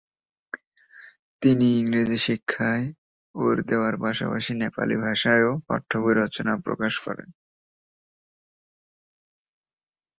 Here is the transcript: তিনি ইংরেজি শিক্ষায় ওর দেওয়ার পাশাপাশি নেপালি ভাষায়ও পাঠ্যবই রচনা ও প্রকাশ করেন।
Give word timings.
তিনি 1.41 1.67
ইংরেজি 1.79 2.17
শিক্ষায় 2.27 2.85
ওর 3.35 3.55
দেওয়ার 3.69 3.95
পাশাপাশি 4.03 4.51
নেপালি 4.61 4.95
ভাষায়ও 4.97 5.51
পাঠ্যবই 5.67 6.13
রচনা 6.13 6.51
ও 6.55 6.63
প্রকাশ 6.65 6.93
করেন। 7.05 7.29